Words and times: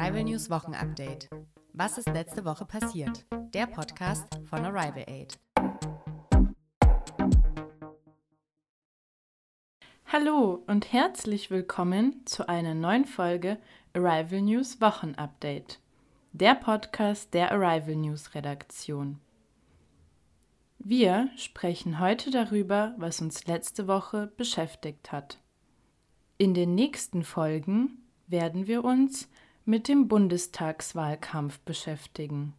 Arrival 0.00 0.24
News 0.24 0.48
Wochenupdate. 0.48 1.28
Was 1.74 1.98
ist 1.98 2.08
letzte 2.08 2.46
Woche 2.46 2.64
passiert? 2.64 3.26
Der 3.52 3.66
Podcast 3.66 4.24
von 4.48 4.64
Arrival 4.64 5.04
Aid. 5.06 5.38
Hallo 10.06 10.64
und 10.66 10.90
herzlich 10.90 11.50
willkommen 11.50 12.24
zu 12.24 12.48
einer 12.48 12.74
neuen 12.74 13.04
Folge 13.04 13.58
Arrival 13.92 14.40
News 14.40 14.80
Wochenupdate. 14.80 15.78
Der 16.32 16.54
Podcast 16.54 17.34
der 17.34 17.52
Arrival 17.52 17.96
News 17.96 18.34
Redaktion. 18.34 19.20
Wir 20.78 21.28
sprechen 21.36 22.00
heute 22.00 22.30
darüber, 22.30 22.94
was 22.96 23.20
uns 23.20 23.46
letzte 23.46 23.86
Woche 23.86 24.32
beschäftigt 24.38 25.12
hat. 25.12 25.42
In 26.38 26.54
den 26.54 26.74
nächsten 26.74 27.22
Folgen 27.22 27.98
werden 28.28 28.66
wir 28.66 28.82
uns 28.82 29.28
mit 29.70 29.86
dem 29.86 30.08
Bundestagswahlkampf 30.08 31.60
beschäftigen. 31.60 32.54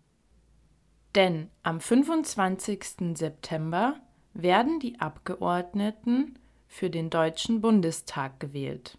Denn 1.14 1.50
am 1.62 1.82
25. 1.82 3.18
September 3.18 4.00
werden 4.34 4.80
die 4.80 5.02
Abgeordneten 5.02 6.40
für 6.70 6.90
den 6.90 7.10
Deutschen 7.10 7.60
Bundestag 7.60 8.40
gewählt. 8.40 8.98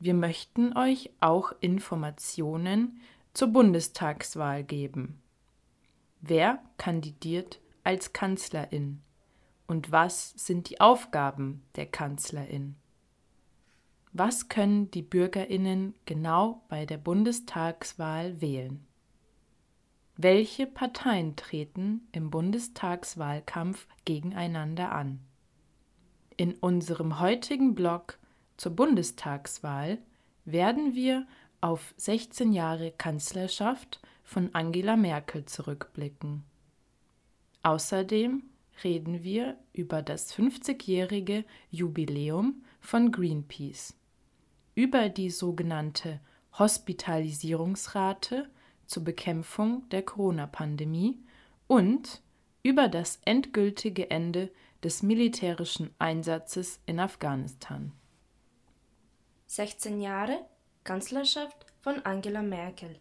Wir 0.00 0.12
möchten 0.12 0.76
euch 0.76 1.10
auch 1.20 1.52
Informationen 1.60 3.00
zur 3.32 3.48
Bundestagswahl 3.48 4.64
geben. 4.64 5.22
Wer 6.20 6.58
kandidiert 6.78 7.60
als 7.84 8.12
Kanzlerin? 8.12 9.02
Und 9.68 9.92
was 9.92 10.30
sind 10.30 10.68
die 10.68 10.80
Aufgaben 10.80 11.62
der 11.76 11.86
Kanzlerin? 11.86 12.74
Was 14.12 14.48
können 14.48 14.90
die 14.90 15.02
Bürgerinnen 15.02 15.94
genau 16.06 16.62
bei 16.68 16.86
der 16.86 16.96
Bundestagswahl 16.96 18.40
wählen? 18.40 18.86
Welche 20.16 20.66
Parteien 20.66 21.36
treten 21.36 22.08
im 22.12 22.30
Bundestagswahlkampf 22.30 23.86
gegeneinander 24.04 24.92
an? 24.92 25.20
In 26.36 26.54
unserem 26.54 27.20
heutigen 27.20 27.74
Blog 27.74 28.18
zur 28.56 28.74
Bundestagswahl 28.74 29.98
werden 30.44 30.94
wir 30.94 31.26
auf 31.60 31.94
16 31.98 32.52
Jahre 32.52 32.92
Kanzlerschaft 32.92 34.00
von 34.24 34.54
Angela 34.54 34.96
Merkel 34.96 35.44
zurückblicken. 35.44 36.44
Außerdem 37.62 38.42
reden 38.82 39.22
wir 39.22 39.58
über 39.72 40.02
das 40.02 40.34
50-jährige 40.34 41.44
Jubiläum 41.70 42.62
von 42.80 43.12
Greenpeace 43.12 43.97
über 44.78 45.08
die 45.08 45.28
sogenannte 45.28 46.20
Hospitalisierungsrate 46.56 48.48
zur 48.86 49.02
Bekämpfung 49.02 49.88
der 49.88 50.04
Corona-Pandemie 50.04 51.18
und 51.66 52.22
über 52.62 52.86
das 52.86 53.18
endgültige 53.24 54.08
Ende 54.08 54.52
des 54.84 55.02
militärischen 55.02 55.92
Einsatzes 55.98 56.78
in 56.86 57.00
Afghanistan. 57.00 57.90
16 59.48 60.00
Jahre 60.00 60.46
Kanzlerschaft 60.84 61.66
von 61.80 61.98
Angela 62.06 62.42
Merkel. 62.42 63.00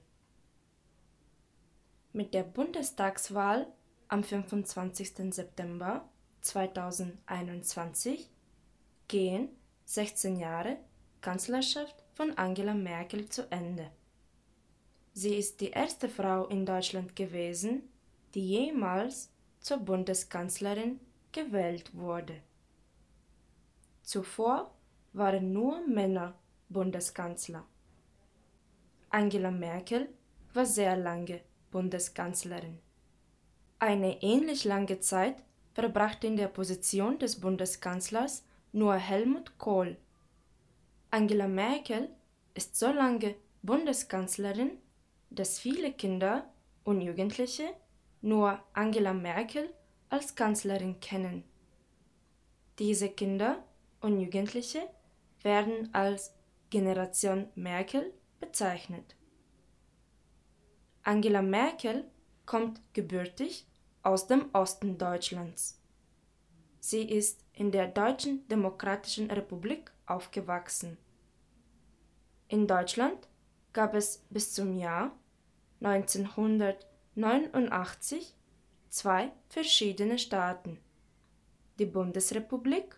Mit 2.11 2.33
der 2.33 2.41
Bundestagswahl 2.41 3.67
am 4.07 4.23
25. 4.23 5.31
September 5.31 6.09
2021 6.41 8.31
gehen 9.07 9.49
16 9.85 10.37
Jahre 10.37 10.77
Kanzlerschaft 11.21 11.95
von 12.13 12.37
Angela 12.37 12.73
Merkel 12.73 13.27
zu 13.29 13.49
Ende. 13.51 13.91
Sie 15.13 15.35
ist 15.35 15.61
die 15.61 15.71
erste 15.71 16.09
Frau 16.09 16.45
in 16.47 16.65
Deutschland 16.65 17.15
gewesen, 17.15 17.89
die 18.33 18.47
jemals 18.47 19.31
zur 19.59 19.77
Bundeskanzlerin 19.77 20.99
gewählt 21.31 21.95
wurde. 21.95 22.41
Zuvor 24.03 24.71
waren 25.13 25.51
nur 25.51 25.85
Männer 25.87 26.35
Bundeskanzler. 26.69 27.65
Angela 29.09 29.51
Merkel 29.51 30.07
war 30.53 30.65
sehr 30.65 30.95
lange 30.95 31.41
Bundeskanzlerin. 31.71 32.77
Eine 33.79 34.21
ähnlich 34.21 34.63
lange 34.63 34.99
Zeit 34.99 35.35
verbrachte 35.73 36.27
in 36.27 36.37
der 36.37 36.47
Position 36.47 37.19
des 37.19 37.39
Bundeskanzlers 37.39 38.43
nur 38.71 38.95
Helmut 38.95 39.57
Kohl 39.57 39.97
Angela 41.09 41.47
Merkel 41.47 42.09
ist 42.53 42.75
so 42.75 42.91
lange 42.91 43.35
Bundeskanzlerin, 43.61 44.77
dass 45.29 45.57
viele 45.59 45.93
Kinder 45.93 46.51
und 46.83 47.01
Jugendliche 47.01 47.69
nur 48.21 48.59
Angela 48.73 49.13
Merkel 49.13 49.69
als 50.09 50.35
Kanzlerin 50.35 50.99
kennen. 50.99 51.43
Diese 52.77 53.09
Kinder 53.09 53.63
und 54.01 54.19
Jugendliche 54.19 54.81
werden 55.43 55.93
als 55.93 56.33
Generation 56.69 57.47
Merkel 57.55 58.13
bezeichnet. 58.39 59.15
Angela 61.03 61.41
Merkel 61.41 62.03
kommt 62.45 62.81
gebürtig 62.93 63.65
aus 64.03 64.27
dem 64.27 64.49
Osten 64.53 64.97
Deutschlands. 64.97 65.81
Sie 66.81 67.03
ist 67.03 67.45
in 67.53 67.71
der 67.71 67.87
Deutschen 67.87 68.47
Demokratischen 68.49 69.31
Republik 69.31 69.91
aufgewachsen. 70.07 70.97
In 72.47 72.65
Deutschland 72.65 73.27
gab 73.73 73.93
es 73.93 74.23
bis 74.29 74.53
zum 74.53 74.73
Jahr 74.73 75.11
1989 75.81 78.33
zwei 78.89 79.31
verschiedene 79.49 80.17
Staaten, 80.17 80.79
die 81.77 81.85
Bundesrepublik 81.85 82.97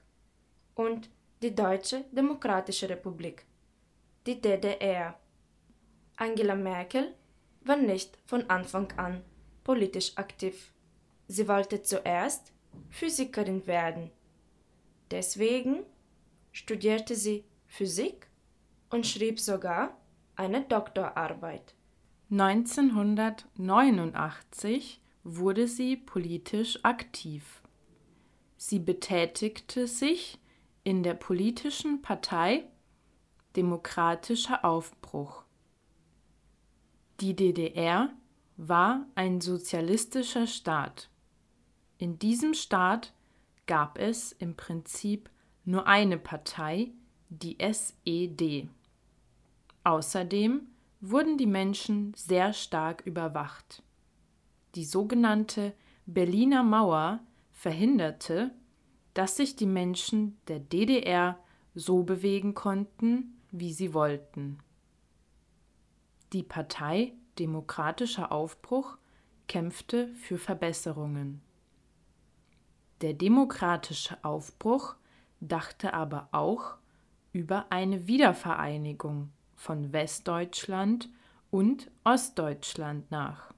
und 0.75 1.09
die 1.41 1.53
Deutsche 1.53 2.05
Demokratische 2.11 2.89
Republik, 2.89 3.45
die 4.25 4.39
DDR. 4.39 5.19
Angela 6.15 6.55
Merkel 6.55 7.13
war 7.61 7.77
nicht 7.77 8.17
von 8.25 8.49
Anfang 8.49 8.91
an 8.97 9.23
politisch 9.63 10.17
aktiv. 10.17 10.71
Sie 11.27 11.47
wollte 11.47 11.81
zuerst 11.81 12.51
Physikerin 12.89 13.65
werden. 13.67 14.11
Deswegen 15.11 15.85
studierte 16.51 17.15
sie 17.15 17.45
Physik 17.67 18.27
und 18.89 19.07
schrieb 19.07 19.39
sogar 19.39 19.97
eine 20.35 20.61
Doktorarbeit. 20.61 21.75
1989 22.31 25.01
wurde 25.23 25.67
sie 25.67 25.97
politisch 25.97 26.83
aktiv. 26.83 27.61
Sie 28.57 28.79
betätigte 28.79 29.87
sich 29.87 30.39
in 30.83 31.03
der 31.03 31.13
politischen 31.13 32.01
Partei 32.01 32.65
Demokratischer 33.55 34.63
Aufbruch. 34.63 35.43
Die 37.19 37.35
DDR 37.35 38.13
war 38.57 39.07
ein 39.15 39.41
sozialistischer 39.41 40.45
Staat. 40.45 41.09
In 41.97 42.19
diesem 42.19 42.53
Staat 42.53 43.13
gab 43.65 43.97
es 43.97 44.33
im 44.33 44.55
Prinzip 44.55 45.31
nur 45.69 45.85
eine 45.85 46.17
Partei, 46.17 46.89
die 47.29 47.59
SED. 47.59 48.67
Außerdem 49.83 50.61
wurden 50.99 51.37
die 51.37 51.45
Menschen 51.45 52.11
sehr 52.15 52.53
stark 52.53 53.05
überwacht. 53.05 53.83
Die 54.73 54.83
sogenannte 54.83 55.75
Berliner 56.07 56.63
Mauer 56.63 57.19
verhinderte, 57.51 58.49
dass 59.13 59.37
sich 59.37 59.55
die 59.55 59.67
Menschen 59.67 60.39
der 60.47 60.59
DDR 60.59 61.37
so 61.75 62.01
bewegen 62.01 62.55
konnten, 62.55 63.39
wie 63.51 63.71
sie 63.71 63.93
wollten. 63.93 64.57
Die 66.33 66.43
Partei 66.43 67.13
Demokratischer 67.37 68.31
Aufbruch 68.31 68.97
kämpfte 69.47 70.07
für 70.15 70.39
Verbesserungen. 70.39 71.41
Der 73.01 73.13
demokratische 73.13 74.17
Aufbruch 74.23 74.95
dachte 75.41 75.93
aber 75.93 76.29
auch 76.31 76.75
über 77.31 77.71
eine 77.71 78.07
Wiedervereinigung 78.07 79.29
von 79.55 79.93
Westdeutschland 79.93 81.09
und 81.51 81.91
Ostdeutschland 82.03 83.09
nach. 83.11 83.53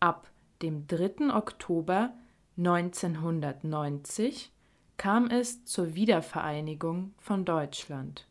Ab 0.00 0.30
dem 0.62 0.86
3. 0.86 1.34
Oktober 1.34 2.14
1990 2.56 4.52
kam 4.96 5.28
es 5.30 5.64
zur 5.64 5.94
Wiedervereinigung 5.94 7.14
von 7.18 7.44
Deutschland. 7.44 8.26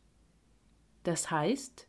Das 1.04 1.32
heißt, 1.32 1.88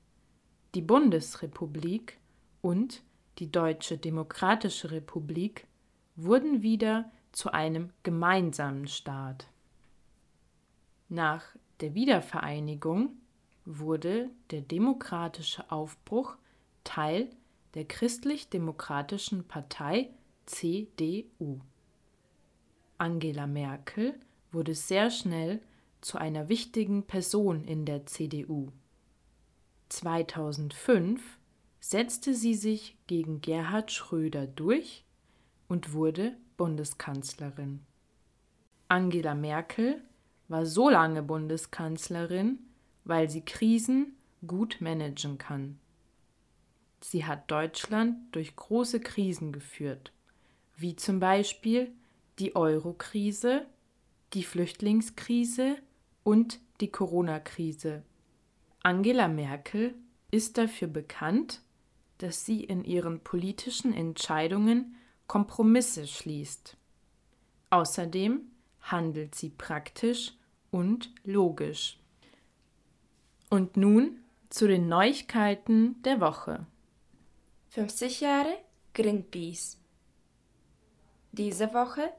die 0.74 0.80
Bundesrepublik 0.82 2.18
und 2.62 3.02
die 3.38 3.50
Deutsche 3.50 3.98
Demokratische 3.98 4.90
Republik 4.90 5.66
wurden 6.16 6.62
wieder 6.62 7.10
zu 7.32 7.52
einem 7.52 7.90
gemeinsamen 8.02 8.86
Staat. 8.86 9.49
Nach 11.10 11.42
der 11.80 11.96
Wiedervereinigung 11.96 13.16
wurde 13.64 14.30
der 14.52 14.60
demokratische 14.60 15.68
Aufbruch 15.72 16.36
Teil 16.84 17.28
der 17.74 17.84
christlich-demokratischen 17.84 19.48
Partei 19.48 20.10
CDU. 20.46 21.58
Angela 22.96 23.48
Merkel 23.48 24.20
wurde 24.52 24.76
sehr 24.76 25.10
schnell 25.10 25.60
zu 26.00 26.16
einer 26.16 26.48
wichtigen 26.48 27.02
Person 27.02 27.64
in 27.64 27.86
der 27.86 28.06
CDU. 28.06 28.68
2005 29.88 31.38
setzte 31.80 32.34
sie 32.34 32.54
sich 32.54 32.96
gegen 33.08 33.40
Gerhard 33.40 33.90
Schröder 33.90 34.46
durch 34.46 35.04
und 35.66 35.92
wurde 35.92 36.36
Bundeskanzlerin. 36.56 37.80
Angela 38.86 39.34
Merkel 39.34 40.04
war 40.50 40.66
so 40.66 40.90
lange 40.90 41.22
Bundeskanzlerin, 41.22 42.58
weil 43.04 43.30
sie 43.30 43.44
Krisen 43.44 44.16
gut 44.44 44.78
managen 44.80 45.38
kann. 45.38 45.78
Sie 47.00 47.24
hat 47.24 47.48
Deutschland 47.50 48.16
durch 48.32 48.56
große 48.56 48.98
Krisen 49.00 49.52
geführt, 49.52 50.12
wie 50.76 50.96
zum 50.96 51.20
Beispiel 51.20 51.92
die 52.40 52.56
Euro-Krise, 52.56 53.64
die 54.32 54.42
Flüchtlingskrise 54.42 55.76
und 56.24 56.58
die 56.80 56.90
Corona-Krise. 56.90 58.02
Angela 58.82 59.28
Merkel 59.28 59.94
ist 60.32 60.58
dafür 60.58 60.88
bekannt, 60.88 61.62
dass 62.18 62.44
sie 62.44 62.64
in 62.64 62.84
ihren 62.84 63.20
politischen 63.20 63.94
Entscheidungen 63.94 64.96
Kompromisse 65.28 66.08
schließt. 66.08 66.76
Außerdem 67.70 68.40
handelt 68.80 69.36
sie 69.36 69.50
praktisch 69.50 70.32
und 70.70 71.12
logisch. 71.24 71.98
Und 73.48 73.76
nun 73.76 74.20
zu 74.48 74.66
den 74.66 74.88
Neuigkeiten 74.88 76.02
der 76.02 76.20
Woche. 76.20 76.66
50 77.70 78.20
Jahre 78.20 78.56
Greenpeace. 78.94 79.78
Diese 81.32 81.72
Woche 81.72 82.12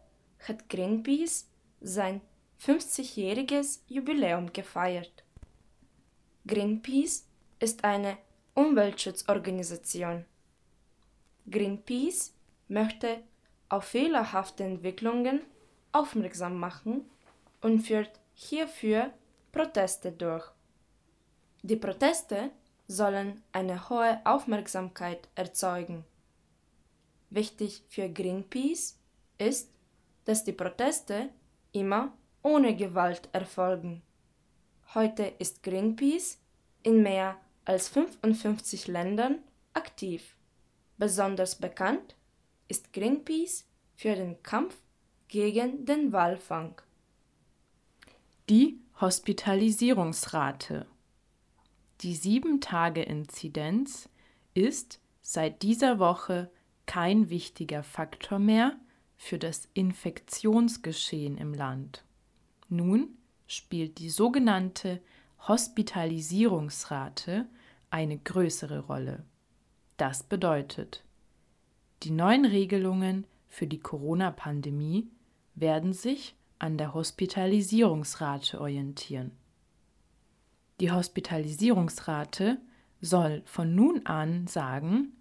hat 0.48 0.70
Greenpeace 0.70 1.48
sein 1.82 2.22
50-jähriges 2.66 3.82
Jubiläum 3.88 4.54
gefeiert. 4.54 5.24
Greenpeace 6.48 7.26
ist 7.60 7.84
eine 7.84 8.18
Umweltschutzorganisation. 8.54 10.26
Greenpeace 11.50 12.34
möchte 12.68 13.22
auf 13.68 13.86
fehlerhafte 13.86 14.64
Entwicklungen 14.64 15.42
aufmerksam 15.92 16.58
machen 16.58 17.10
und 17.62 17.82
führt 17.82 18.21
hierfür 18.42 19.12
Proteste 19.52 20.12
durch. 20.12 20.46
Die 21.62 21.76
Proteste 21.76 22.52
sollen 22.88 23.42
eine 23.52 23.90
hohe 23.90 24.20
Aufmerksamkeit 24.26 25.30
erzeugen. 25.36 26.04
Wichtig 27.30 27.84
für 27.88 28.10
Greenpeace 28.10 28.98
ist, 29.38 29.70
dass 30.26 30.44
die 30.44 30.54
Proteste 30.54 31.30
immer 31.72 32.14
ohne 32.44 32.76
Gewalt 32.76 33.30
erfolgen. 33.32 34.02
Heute 34.94 35.24
ist 35.40 35.64
Greenpeace 35.64 36.40
in 36.84 37.04
mehr 37.04 37.38
als 37.64 37.88
55 37.90 38.88
Ländern 38.88 39.40
aktiv. 39.74 40.36
Besonders 40.98 41.56
bekannt 41.56 42.16
ist 42.68 42.92
Greenpeace 42.92 43.66
für 43.96 44.16
den 44.16 44.42
Kampf 44.44 44.76
gegen 45.28 45.86
den 45.86 46.12
Walfang. 46.12 46.82
Die 48.52 48.80
Hospitalisierungsrate. 49.00 50.86
Die 52.02 52.18
7-Tage-Inzidenz 52.18 54.10
ist 54.54 55.00
seit 55.22 55.62
dieser 55.62 56.00
Woche 56.00 56.52
kein 56.86 57.30
wichtiger 57.30 57.82
Faktor 57.82 58.40
mehr 58.40 58.76
für 59.16 59.40
das 59.40 59.70
Infektionsgeschehen 59.74 61.38
im 61.38 61.54
Land. 61.54 62.04
Nun 62.68 63.16
spielt 63.48 64.00
die 64.00 64.10
sogenannte 64.10 65.02
Hospitalisierungsrate 65.48 67.48
eine 67.90 68.18
größere 68.18 68.80
Rolle. 68.80 69.24
Das 69.96 70.24
bedeutet, 70.24 71.06
die 72.04 72.12
neuen 72.12 72.44
Regelungen 72.44 73.26
für 73.48 73.68
die 73.68 73.80
Corona-Pandemie 73.80 75.10
werden 75.56 75.94
sich 75.94 76.36
an 76.62 76.78
der 76.78 76.94
Hospitalisierungsrate 76.94 78.62
orientieren. 78.62 79.32
Die 80.80 80.92
Hospitalisierungsrate 80.92 82.60
soll 83.02 83.42
von 83.46 83.74
nun 83.74 84.06
an 84.06 84.46
sagen, 84.46 85.14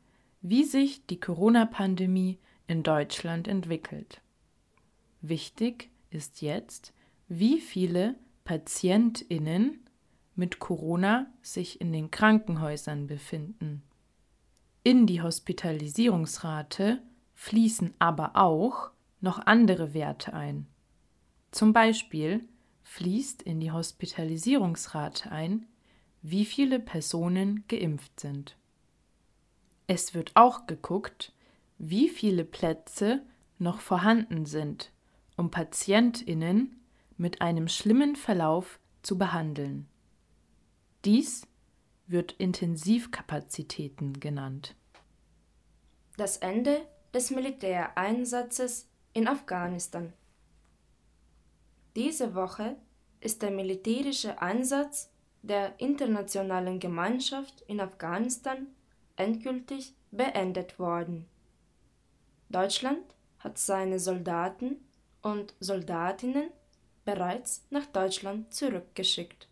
wie 0.42 0.64
sich 0.64 1.06
die 1.06 1.18
Corona-Pandemie 1.18 2.38
in 2.66 2.82
Deutschland 2.82 3.48
entwickelt. 3.48 4.20
Wichtig 5.22 5.90
ist 6.10 6.42
jetzt, 6.42 6.92
wie 7.28 7.60
viele 7.60 8.16
Patientinnen 8.44 9.80
mit 10.34 10.58
Corona 10.58 11.26
sich 11.40 11.80
in 11.80 11.90
den 11.92 12.10
Krankenhäusern 12.10 13.06
befinden. 13.06 13.82
In 14.82 15.06
die 15.06 15.22
Hospitalisierungsrate 15.22 17.02
fließen 17.34 17.94
aber 17.98 18.36
auch 18.36 18.90
noch 19.22 19.38
andere 19.38 19.94
Werte 19.94 20.34
ein. 20.34 20.66
Zum 21.50 21.72
Beispiel 21.72 22.48
fließt 22.84 23.42
in 23.42 23.60
die 23.60 23.72
Hospitalisierungsrate 23.72 25.30
ein, 25.30 25.66
wie 26.22 26.44
viele 26.44 26.78
Personen 26.78 27.64
geimpft 27.68 28.20
sind. 28.20 28.56
Es 29.86 30.14
wird 30.14 30.32
auch 30.34 30.66
geguckt, 30.66 31.32
wie 31.78 32.08
viele 32.08 32.44
Plätze 32.44 33.22
noch 33.58 33.80
vorhanden 33.80 34.46
sind, 34.46 34.92
um 35.36 35.50
Patientinnen 35.50 36.80
mit 37.16 37.40
einem 37.40 37.68
schlimmen 37.68 38.16
Verlauf 38.16 38.78
zu 39.02 39.18
behandeln. 39.18 39.88
Dies 41.04 41.46
wird 42.06 42.32
Intensivkapazitäten 42.32 44.20
genannt. 44.20 44.74
Das 46.16 46.36
Ende 46.36 46.86
des 47.14 47.30
Militäreinsatzes 47.30 48.88
in 49.12 49.26
Afghanistan. 49.26 50.12
Diese 51.96 52.34
Woche 52.34 52.76
ist 53.20 53.42
der 53.42 53.50
militärische 53.50 54.40
Einsatz 54.40 55.10
der 55.42 55.80
internationalen 55.80 56.78
Gemeinschaft 56.78 57.62
in 57.62 57.80
Afghanistan 57.80 58.66
endgültig 59.16 59.94
beendet 60.10 60.78
worden. 60.78 61.26
Deutschland 62.48 63.14
hat 63.38 63.58
seine 63.58 63.98
Soldaten 63.98 64.76
und 65.22 65.54
Soldatinnen 65.60 66.50
bereits 67.04 67.66
nach 67.70 67.86
Deutschland 67.86 68.52
zurückgeschickt. 68.52 69.48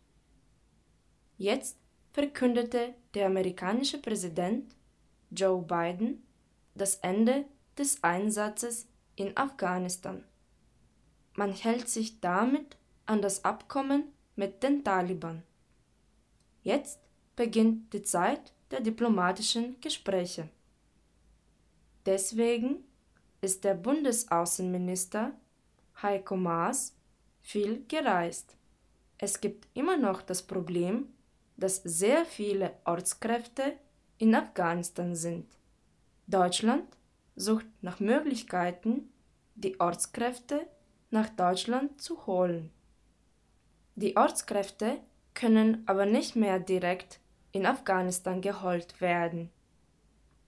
Jetzt 1.37 1.79
verkündete 2.13 2.95
der 3.15 3.27
amerikanische 3.27 3.99
Präsident 3.99 4.75
Joe 5.31 5.63
Biden 5.63 6.23
das 6.75 6.97
Ende 6.97 7.45
des 7.77 8.03
Einsatzes 8.03 8.89
in 9.17 9.37
Afghanistan. 9.37 10.25
Man 11.39 11.53
hält 11.53 11.89
sich 11.89 12.19
damit 12.19 12.77
an 13.07 13.23
das 13.23 13.45
Abkommen 13.45 14.09
mit 14.35 14.61
den 14.65 14.83
Taliban. 14.83 15.45
Jetzt 16.65 16.99
beginnt 17.37 17.93
die 17.93 18.03
Zeit 18.03 18.53
der 18.73 18.81
diplomatischen 18.81 19.81
Gespräche. 19.81 20.49
Deswegen 22.05 22.83
ist 23.41 23.63
der 23.63 23.75
Bundesaußenminister 23.75 25.31
Heiko 26.03 26.35
Maas 26.35 26.97
viel 27.41 27.85
gereist. 27.87 28.57
Es 29.17 29.41
gibt 29.41 29.69
immer 29.75 29.97
noch 29.97 30.23
das 30.23 30.43
Problem, 30.43 31.07
dass 31.57 31.77
sehr 31.85 32.25
viele 32.25 32.73
Ortskräfte 32.85 33.75
in 34.19 34.35
Afghanistan 34.35 35.15
sind. 35.15 35.47
Deutschland 36.27 36.89
sucht 37.37 37.67
nach 37.81 38.01
Möglichkeiten, 38.01 39.13
die 39.55 39.79
Ortskräfte 39.79 40.67
nach 41.11 41.29
Deutschland 41.31 42.01
zu 42.01 42.27
holen. 42.27 42.71
Die 43.95 44.17
Ortskräfte 44.17 44.99
können 45.35 45.83
aber 45.87 46.07
nicht 46.07 46.37
mehr 46.37 46.59
direkt 46.59 47.21
in 47.53 47.67
Afghanistan 47.67 48.41
geholt 48.41 49.01
werden. 49.01 49.51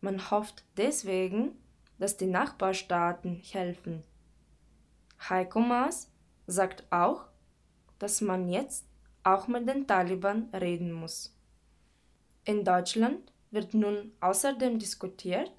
Man 0.00 0.30
hofft 0.30 0.64
deswegen, 0.76 1.52
dass 1.98 2.16
die 2.16 2.26
Nachbarstaaten 2.26 3.36
helfen. 3.36 4.02
Heiko 5.28 5.60
Maas 5.60 6.10
sagt 6.46 6.84
auch, 6.90 7.26
dass 7.98 8.20
man 8.20 8.48
jetzt 8.48 8.86
auch 9.22 9.48
mit 9.48 9.68
den 9.68 9.86
Taliban 9.86 10.48
reden 10.54 10.92
muss. 10.92 11.36
In 12.44 12.64
Deutschland 12.64 13.32
wird 13.50 13.74
nun 13.74 14.12
außerdem 14.20 14.78
diskutiert, 14.78 15.52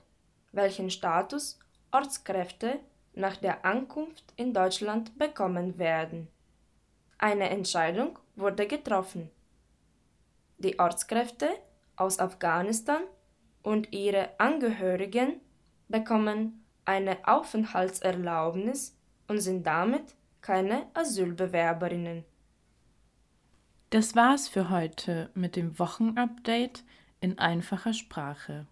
welchen 0.51 0.89
Status 0.89 1.60
Ortskräfte 1.91 2.79
nach 3.13 3.38
der 3.38 3.65
Ankunft 3.65 4.34
in 4.36 4.53
Deutschland 4.53 5.18
bekommen 5.18 5.77
werden. 5.77 6.27
Eine 7.18 7.50
Entscheidung 7.50 8.18
wurde 8.36 8.68
getroffen. 8.68 9.30
Die 10.58 10.80
Ortskräfte 10.80 11.50
aus 11.96 12.20
Afghanistan 12.20 13.03
und 13.63 13.91
ihre 13.91 14.30
Angehörigen 14.39 15.41
bekommen 15.88 16.63
eine 16.86 17.18
Aufenthaltserlaubnis 17.27 18.98
und 19.27 19.39
sind 19.39 19.65
damit 19.65 20.15
keine 20.41 20.88
Asylbewerberinnen. 20.94 22.25
Das 23.91 24.15
war's 24.15 24.48
für 24.48 24.70
heute 24.70 25.30
mit 25.34 25.56
dem 25.56 25.77
Wochenupdate 25.77 26.84
in 27.20 27.38
einfacher 27.38 27.94
Sprache. 27.94 28.65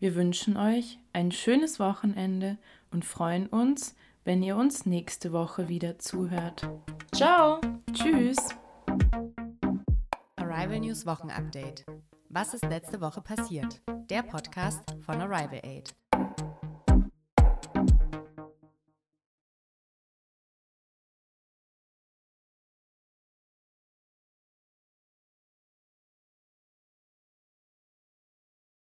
Wir 0.00 0.14
wünschen 0.14 0.56
euch 0.56 1.00
ein 1.12 1.32
schönes 1.32 1.80
Wochenende 1.80 2.56
und 2.92 3.04
freuen 3.04 3.48
uns, 3.48 3.96
wenn 4.24 4.44
ihr 4.44 4.56
uns 4.56 4.86
nächste 4.86 5.32
Woche 5.32 5.68
wieder 5.68 5.98
zuhört. 5.98 6.68
Ciao! 7.12 7.60
Tschüss! 7.92 8.36
Arrival 10.36 10.78
News 10.78 11.04
Wochenupdate. 11.04 11.84
Was 12.28 12.54
ist 12.54 12.64
letzte 12.66 13.00
Woche 13.00 13.22
passiert? 13.22 13.80
Der 14.08 14.22
Podcast 14.22 14.84
von 15.04 15.20
Arrival 15.20 15.62
Aid. 15.64 15.92